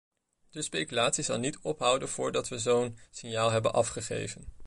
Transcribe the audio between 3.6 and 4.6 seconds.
afgegeven.